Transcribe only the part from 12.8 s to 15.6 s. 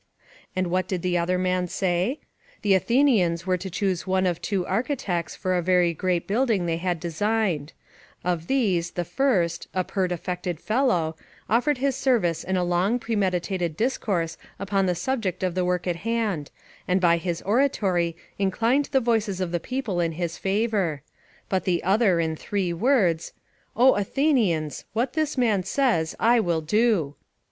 premeditated discourse upon the subject of